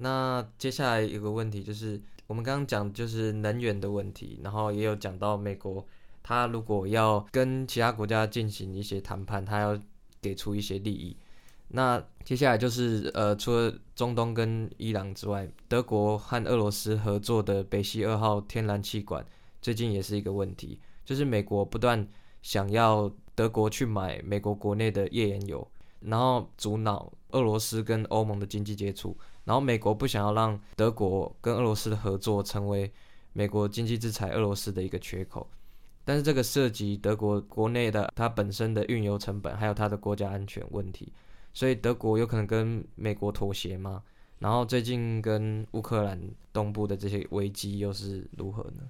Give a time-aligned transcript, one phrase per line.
[0.00, 5.86] 那接下来有个问题就是，我们刚刚讲就是能源的问题，然后也有讲到美国，
[6.22, 9.78] 它如果要跟其他国家进行一些谈判，它要
[10.22, 11.16] 给出一些利益。
[11.68, 19.24] 那接下来就是呃，除了中东跟伊朗之外，德国和俄罗斯合作的北溪二号天然气管，
[19.60, 22.08] 最近也是一个问题，就是美国不断
[22.42, 25.64] 想要德国去买美国国内的页岩油，
[26.00, 32.92] 然后阻挠俄罗斯跟欧盟的经济接触，然后美国不想要让德国跟俄罗斯的合作成为
[33.32, 35.48] 美国经济制裁俄罗斯的一个缺口。
[36.04, 41.12] 但是这个涉及德国国内的它本身的运油成本，还有它的国家安全问题，
[41.52, 44.02] 所以德国有可能跟美国妥协吗？
[44.38, 46.18] 然后最近跟乌克兰
[46.52, 48.88] 东部的这些危机又是如何呢？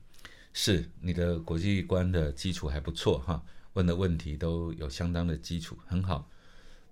[0.52, 3.42] 是你的国际观的基础还不错哈，
[3.74, 6.28] 问的问题都有相当的基础，很好。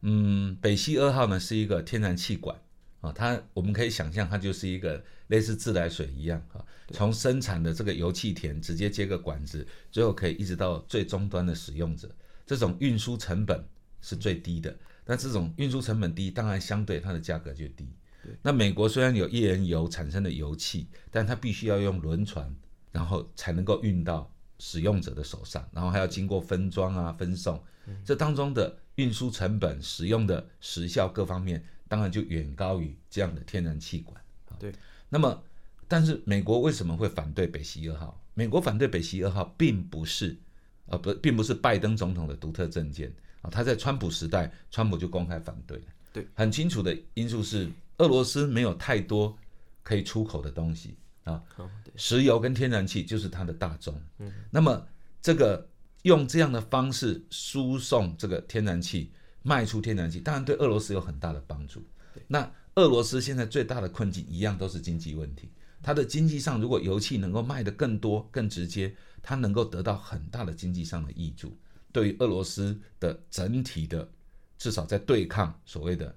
[0.03, 2.57] 嗯，北溪二号呢是一个天然气管
[3.01, 12.11] 啊，它我们可以想象它就是一个类似自来水一样啊，从生产的这个油气田直接接个管子，最后可以一直到最终端的使用者，
[12.47, 13.65] 这种运输成本
[14.01, 14.77] 是最低的。
[15.07, 17.89] 那这种运输成本低，当然相对它的价格就低。
[18.43, 22.55] 那美国虽然有页岩油产生的油气，但它必须要用轮船，
[22.93, 27.63] 然后才能够运到使用者的手上，然后还要经过分装啊、分送，
[28.05, 34.21] 这当中的运输成本、使用的时效各方面，当然就远高于这样的天然气管。
[34.59, 34.73] 对，
[35.09, 35.43] 那么，
[35.87, 38.21] 但是美国为什么会反对北溪二号？
[38.35, 40.37] 美国反对北溪二号，并不是，
[40.87, 45.85] 呃，不，并不是拜登总统的独特政见啊，他在川普时代，川普就公开反对了。
[46.13, 49.37] 对，很清楚的因素是，俄罗斯没有太多
[49.83, 51.43] 可以出口的东西啊，
[51.97, 53.95] 石油跟天然气就是它的大宗。
[54.19, 54.87] 嗯，那么
[55.21, 55.69] 这个
[56.03, 61.83] 用这样的方式输送这个天然气，卖出天然气，当然对俄罗斯有很大的帮助。
[62.27, 65.51] 那俄罗斯现在最大的困境一样都是经济问题。
[65.81, 71.57] 它的经济上，如果油气能够卖得更多、更直接，它能够得到很大的经济上的益助，
[71.93, 74.09] 对于俄罗斯的整体的，
[74.59, 76.13] 至少在对抗所谓的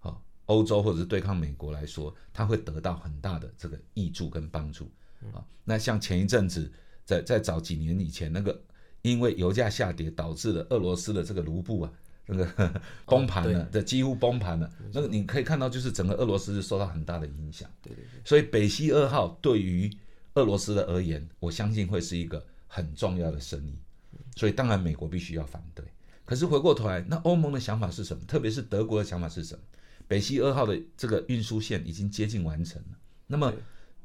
[0.00, 4.90] 啊欧洲或者是对抗美国来说，它会得到很大的这个益助跟帮助
[5.32, 5.44] 啊。
[5.62, 6.72] 那像前一阵子，
[7.04, 8.58] 在在早几年以前，那个
[9.02, 11.92] 因为油价下跌导致了俄罗斯的这个卢布啊。
[12.26, 14.70] 那个 崩盘了，这几乎崩盘了。
[14.92, 17.68] 那个你可以看到，就是整个俄罗斯是受到很大的影响。
[17.82, 19.90] 对对对，所以北溪二号对于
[20.34, 23.74] 俄罗斯的而言，我相信会是一个很重要的生意。
[24.36, 25.84] 所以当然美国必须要反对。
[26.24, 28.22] 可是回过头来，那欧盟的想法是什么？
[28.26, 29.60] 特别是德国的想法是什么？
[30.08, 32.98] 北溪二号的这个运输线已经接近完成了。
[33.26, 33.52] 那么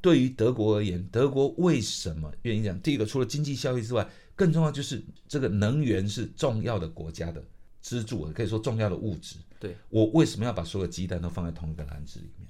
[0.01, 2.77] 对于德国而言，德国为什么愿意讲？
[2.81, 7.43] 第一个，除了经济效益之外，更重要就是这个能源是重要的国家的
[7.87, 9.37] 支柱，可以说重要的物质。
[9.57, 12.45] 对我为什么要把所有鸡蛋都放在同一个篮子里面？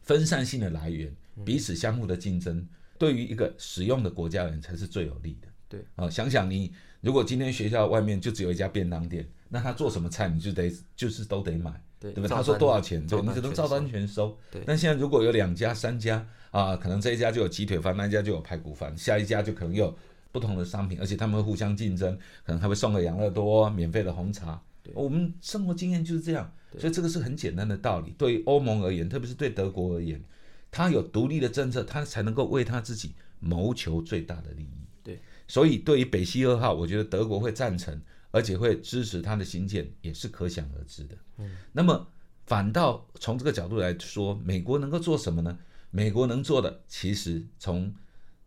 [0.00, 2.66] 分散性的来源，彼此相互的竞争，
[2.96, 5.48] 对于一个使用的国家人才是最有利的。
[5.68, 6.72] 对啊、想想你
[7.02, 12.36] 如果今天学校外面就只有一家便当店，那他做什么菜你就得就是都得买，对对吧？
[12.36, 14.34] 他说多少钱，对，照你只能照单全收。
[14.50, 19.94] 对但现在如果有两家、三家啊，可能这一家就有鸡腿饭，那一家就有排骨饭，下一家就可能有
[20.32, 24.60] 不同的商品，而且他们会互相竞争，可能还会送个养乐多、免费的红茶。
[24.94, 28.14] 我们生活经验就是这样，所以这个是很简单的道理。
[28.18, 30.22] 对于欧盟而言，特别是对德国而言，
[30.70, 34.86] 他有独立的政策，他才能够为他自己谋求最大的利益。
[35.02, 38.00] 对，所以对于北溪二号，我觉得德国会赞成，
[38.30, 41.16] 而且会支持它的新建，也是可想而知的。
[41.38, 42.06] 嗯，那么
[42.46, 45.58] 反倒从这个角度来说，美国能够做什么呢？
[45.90, 47.94] 美国能做的，其实从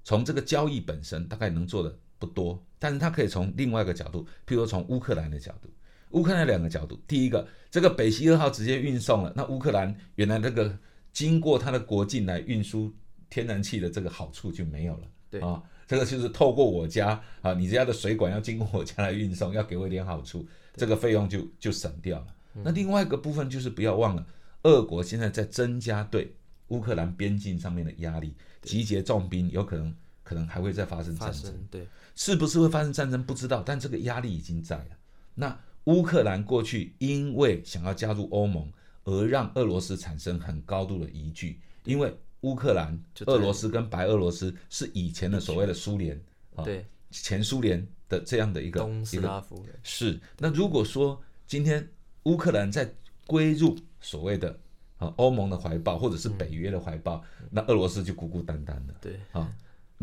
[0.03, 5.69] 从这个交易本身，大概能做的不多，但是它可以从另外一个角度，譬如说从乌克兰的角度，
[6.13, 10.77] 乌克兰两个角度，第一个，这个北溪二号直接运送了，那乌克兰原来那个
[11.11, 12.93] 经过它的国境来运输
[13.29, 15.07] 天然气的这个好处就没有了。
[15.29, 20.45] 对啊，这个就是透过我家啊，你家的水管要经过我家来运送，要给我一点好处，
[20.75, 22.27] 这个费用就就省掉了。
[22.63, 24.25] 那另外一个部分就是不要忘了，
[24.63, 26.35] 俄国现在在增加对
[26.67, 31.53] 乌克兰边境上面的压力，集结重兵，有可能可能还会再发生战争。
[31.71, 34.87] 对是不是会发生战争不知道，但这个压力已经在了。
[35.33, 38.71] 那乌克兰过去因为想要加入欧盟，
[39.03, 46.19] 而让俄罗斯产生很高度的疑惧，因为乌克兰就、俄罗斯跟白俄罗斯是以前的所谓的苏联
[46.55, 50.19] 啊，对前苏联的这样的一个东斯一个拉夫是。
[50.37, 51.87] 那如果说今天
[52.23, 52.91] 乌克兰在
[53.27, 54.57] 归入所谓的
[54.97, 58.93] 啊欧盟的怀抱，或者是北约的怀抱，那俄罗斯就孤孤单单的。
[59.01, 59.51] 对啊，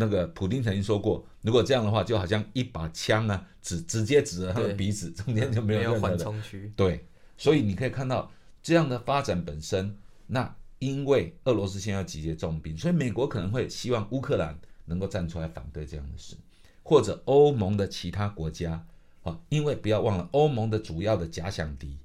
[0.00, 7.04] 那个普丁曾经说过，如果这样的话，就好像一把枪啊，指直接指着他的鼻子，中间就没有缓任何的冲区，对。
[7.36, 8.30] 所以你可以看到
[8.62, 9.96] 这样的发展本身，
[10.28, 16.36] 那因为俄罗斯现在要集结重兵，所以美国可能会希望乌克兰能够站出来反对这样的事，
[16.84, 18.86] 或者欧盟的其他国家
[19.24, 21.98] 啊，因为不要忘了，欧盟的主要的假想敌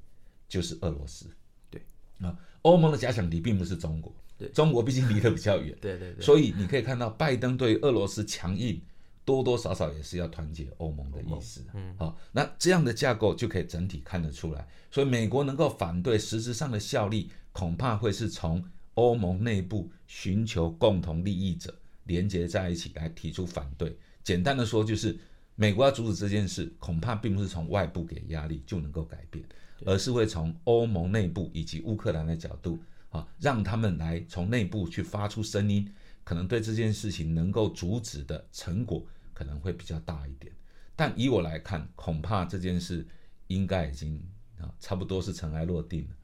[0.50, 1.28] 就是俄罗斯。
[1.70, 1.80] 对
[2.22, 4.12] 啊，欧盟的假想敌并不是中国，
[4.48, 8.82] 对中国毕竟离得比较远，对对对，所以你可以看到拜登对俄罗斯强硬，
[9.24, 11.62] 多多少少也是要团结欧盟的意思。
[11.74, 18.64] 嗯，好，那这样的架构就可以整体看得出来，所以美国能够反对，实质上的效力恐怕会是从
[18.96, 21.74] 欧盟内部寻求共同利益者
[22.04, 23.98] 连接在一起来提出反对。
[24.24, 25.18] 简单的说，就是
[25.56, 29.44] 美国要阻止这件事，恐怕并不是从外部给压力就能够改变，
[29.86, 32.78] 而是会从欧盟内部以及乌克兰的角度
[33.14, 35.90] 啊，让他们来从内部去发出声音，
[36.26, 40.54] 可能对这件事情能够阻止的成果可能会比较大一点。
[40.98, 43.08] 但以我来看，恐怕这件事
[43.48, 44.22] 应该已经
[44.60, 46.16] 啊差不多是尘埃落定了，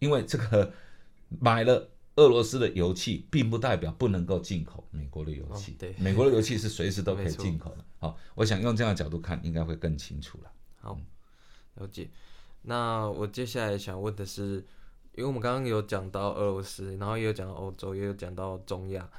[0.00, 0.72] 因为这个
[1.38, 1.88] 买了。
[2.16, 7.84] 俄罗斯的油气并不代表不能够进口美国的油气，对，美国的油气是随时都可以进口的。
[8.00, 10.50] 好，我想用这样的角度看，应该会更清楚了。
[10.80, 10.98] 好，
[11.76, 12.10] 了解。
[12.62, 14.66] 那我接下来想问的是，
[15.18, 19.10] 因为我们刚刚有讲到俄罗斯，然后也有讲到欧洲，也有讲到中亚，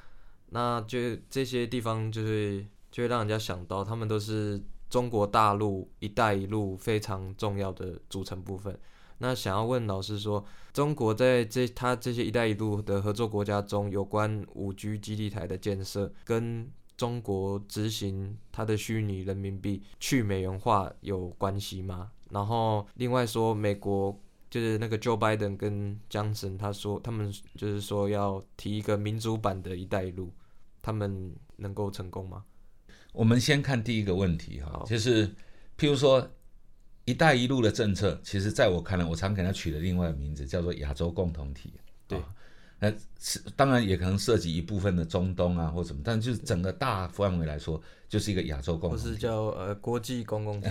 [0.48, 4.58] 那就这些地方就是就会让人家想到，他们都是
[4.88, 8.74] 中国大陆“一带一路”非常重要的组成部分。
[9.18, 10.42] 那想要问老师说，
[10.72, 16.66] 中国在这他这些“一带一路”的合作国家中，有关五 G 基地台的建设，跟
[16.96, 22.10] 中国执行它的虚拟人民币去美元化有关系吗？
[22.30, 24.18] 然后另外说，美国
[24.50, 30.32] 就是那个 Joe Biden 跟 Johnson，他说他们就是说要提一个民主版的一带一路，
[30.82, 32.44] 他们能够成功吗？
[33.12, 35.28] 我们先看第一个问题哈，就是
[35.78, 36.30] 譬如说。
[37.06, 41.72] “一带一路”的政策，其实在我看来，我常给它取了另外的名字，叫做亚洲共同体。
[42.06, 42.22] 对，
[42.80, 42.90] 那
[43.20, 49.04] 是当然也可能涉及一部分的中东啊，或什么，但就是整个大范围来说，就是一个亚洲共同体。
[49.04, 50.68] 是叫呃国际公共体。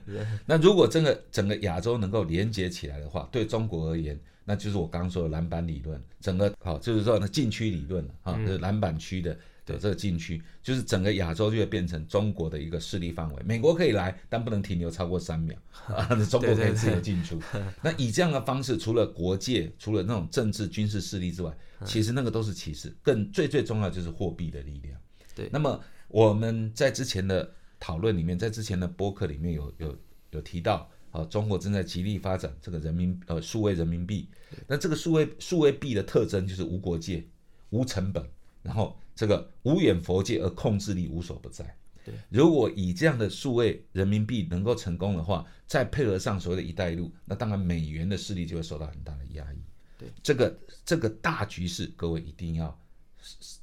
[0.44, 9.36] 那如果真的整个亚洲能够连接起来的话，对中国而言，那就是我刚刚说的篮板理论，整个好就是说呢禁区理论啊，就是篮板区的。
[9.66, 13.42] 的这个禁区，就是整个亚洲就会变成中国的一个势力范围。
[13.44, 15.58] 美国可以来，但不能停留超过三秒
[15.88, 16.06] 啊！
[16.30, 17.38] 中国可以自由进出。
[17.82, 21.52] 那以这样的方式，除了国界，除了那种政治军事势力之外，
[21.84, 22.94] 其实那个都是歧视。
[23.02, 24.98] 更最最重要就是货币的力量。
[25.34, 25.50] 对。
[25.52, 25.78] 那么
[26.08, 29.98] 我们在之前的讨论里面，在之前的播客里面有有
[30.30, 34.28] 有提到，啊，中国正在极力发展这个人民呃数位人民币。
[34.68, 37.26] 那这个数位数位币的特征就是无国界、
[37.70, 38.24] 无成本。
[38.62, 41.76] 然后这个无远佛界，而控制力无所不在。
[42.04, 49.56] 对，如果以这样的数位人民币能够成功的话，再配合上所谓的一带一路，那当然美元的势力就会受到很大的压抑。
[49.98, 52.80] 对，这个这个大局势，各位一定要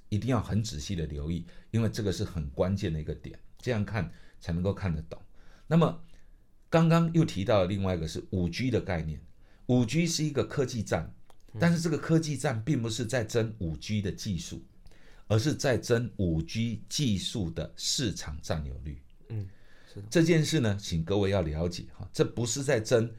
[0.09, 4.11] 一定要很仔细的留意，因为这个是很关键的一个点，这样看
[4.41, 5.21] 才能够看得懂。
[5.67, 6.03] 那么
[6.69, 9.21] 刚刚又提到了另外一个是五 G 的概念，
[9.67, 11.13] 五 G 是一个科技战，
[11.59, 14.61] 但是这个科技战并不是在争五 G 的技术。
[15.27, 19.01] 而是在争五 G 技术的市场占有率。
[19.29, 19.47] 嗯，
[20.09, 23.09] 这件事呢，请各位要了解哈，这不是在争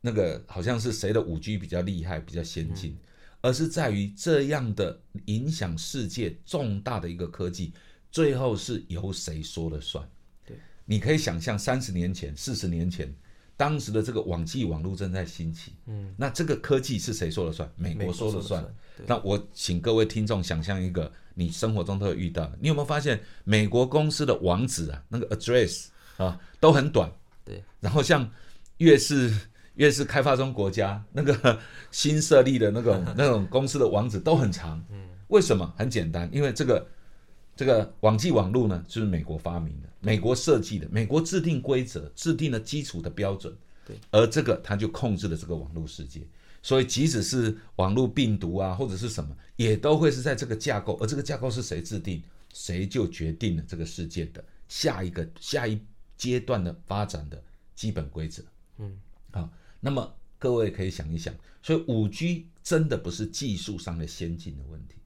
[0.00, 2.96] 那个好像是谁的五 G 比较厉害、比较先进，
[3.40, 7.72] 而是在于这样的影响世界重大的一个科技，
[8.10, 10.08] 最后是由谁说了算？
[10.44, 13.14] 对，你可以想象三十年前、四十年前。
[13.56, 17.70] 当时的这个网际网络正在兴起，嗯，那这个科技是谁说了算？
[17.76, 18.64] 美国说了算。
[19.06, 25.86] 那我请各位听众想象一个，你生活中都会遇到，你有没有发现美国公司的网址啊，那个 address
[26.16, 27.10] 啊都很短，
[27.44, 27.62] 对。
[27.80, 28.30] 然后像
[28.78, 29.34] 越是
[29.74, 31.58] 越是开发中国家，那个
[31.90, 35.72] 新设立的那种 那种公司的网址都很长，嗯，为什么？
[35.76, 36.86] 很简单，因为这个。
[37.56, 43.56] 这个网际网络呢，就是美国发明的，美国设计的，美国制定规则，制定了基础的标准。
[43.86, 46.20] 对，而这个它就控制了这个网络世界。
[46.62, 50.98] 所以，即使是网络病毒啊，或者是什么，也都会是在这个架构。
[51.00, 52.20] 而这个架构是谁制定，
[52.52, 55.80] 谁就决定了这个世界的下一个下一
[56.16, 57.40] 阶段的发展的
[57.76, 58.42] 基本规则。
[58.78, 58.98] 嗯，
[59.30, 59.48] 好，
[59.78, 61.32] 那么各位可以想一想，
[61.62, 64.96] 所以五 G 真的不是技术上的先进的问题。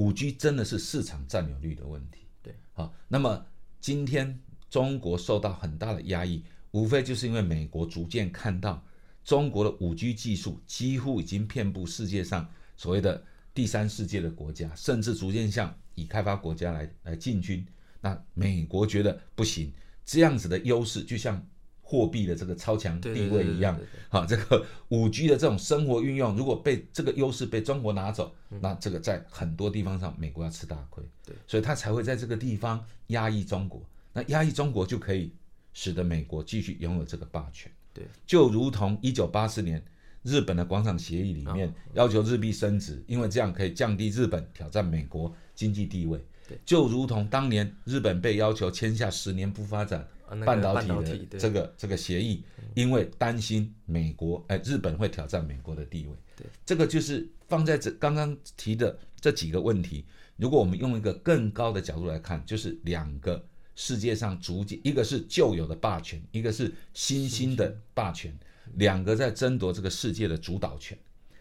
[0.00, 3.44] 五 G 真的是市场占有率的问题，对，好，那么
[3.82, 4.40] 今天
[4.70, 8.82] 中国受到很大的压抑，无非就是因为美国逐渐看到
[9.22, 17.62] 中国的五 G 技术几乎已经遍布世界上所谓的第三世界的国家，甚至逐渐向已开发国家来来进军。
[18.00, 19.70] 那美国觉得不行，
[20.06, 21.46] 这样子的优势就像
[21.90, 23.76] 货币的这个超强地位一样。
[24.08, 31.02] 好，这个五 G 的这种生活运用，如果被这个优势被中国拿走，嗯那这个在很多地方上，美国要吃大亏。
[31.26, 33.82] 对，所以他才会在这个地方压抑中国。
[34.12, 35.32] 那压抑中国就可以
[35.72, 37.72] 使得美国继续拥有这个霸权。
[37.92, 39.84] 对，就如同一九八四年
[40.22, 46.56] 日本的广场协议里面哦要求日币升值，因为这样可以降低日本挑战美国经济地位对。
[46.64, 50.06] 就如同当年日本被要求签下十年不发展
[50.46, 52.44] 半导体的这个这个协议，
[52.74, 56.14] 因为担心美国哎日本会挑战美国的地位。
[56.36, 60.04] 对，这个就是放在这刚刚提的这几个问题，
[60.36, 63.44] 如果我们用一个更高的角度来看，就是两个
[63.74, 68.32] 世界上逐渐，一个是旧有的霸权，一个是新兴的霸权，
[68.74, 70.96] 两个在争夺这个世界的主导权，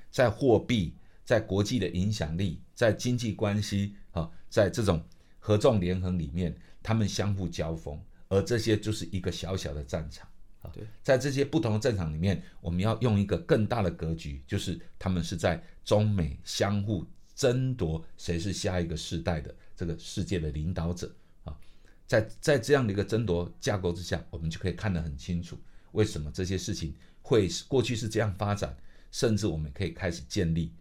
[0.09, 0.93] 在货币、
[1.23, 5.03] 在国际的影响力、在经济关系啊，在这种
[5.37, 10.27] 合纵连横里面，他们相互交锋，而这些就是一个小小的战场。
[10.61, 21.57] 啊对，在这些不同的战场里面，我们要用一个更大的格局，就是他们是在中美相互争夺谁是下一个世代的这个世界的领导者啊。
[22.05, 25.57] 在在这样的一个争夺架构之下，我们就可以看得很清楚，
[25.93, 28.75] 为什么这些事情会是过去是这样发展，
[29.11, 30.73] 甚至我们可以开始建立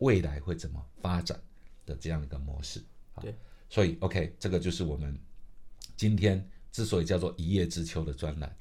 [0.00, 1.40] 未来会怎么发展
[1.86, 2.80] 的这样一个模式。
[3.14, 3.34] 啊对，
[3.70, 5.18] 所以 OK，这个就是我们
[5.96, 8.52] 今天之所以叫做一叶知秋的专栏。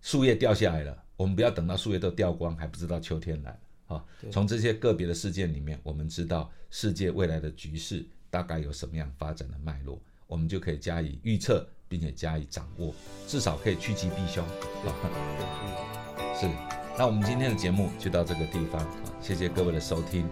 [0.00, 3.58] 树叶掉下来了，我们不要等到树叶都掉光，还不知道秋天来了。
[3.96, 12.94] 啊，从这些个别的事件里面，我们知道世界未来的局势大概有什么样发展的脉络，我们就可以加以预测，并且加以掌握，
[13.26, 14.44] 至少可以趋吉避凶。
[14.86, 16.48] 啊，是。
[16.96, 20.26] 那我们今天的节目就到这个地方啊，谢谢各位的收听，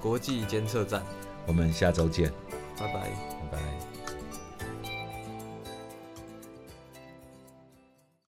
[0.00, 1.02] 国际监测站，
[1.46, 2.30] 我们下周见，
[2.78, 3.10] 拜拜。
[3.50, 3.91] 拜拜。